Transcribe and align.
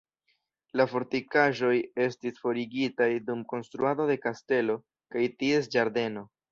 La 0.79 0.87
fortikaĵoj 0.93 1.75
estis 2.07 2.41
forigitaj 2.47 3.09
dum 3.29 3.47
konstruado 3.55 4.11
de 4.13 4.21
kastelo 4.29 4.83
kaj 5.17 5.29
ties 5.43 5.75
ĝardeno. 5.77 6.31